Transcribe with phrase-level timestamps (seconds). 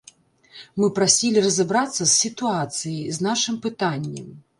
[0.83, 4.33] Мы прасілі разабрацца з сітуацыяй, з нашым пытаннем.